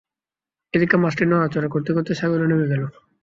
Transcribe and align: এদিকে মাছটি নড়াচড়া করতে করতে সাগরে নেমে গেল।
এদিকে 0.73 0.95
মাছটি 0.97 1.23
নড়াচড়া 1.25 1.69
করতে 1.73 1.91
করতে 1.95 2.11
সাগরে 2.19 2.45
নেমে 2.47 2.65
গেল। 2.71 2.83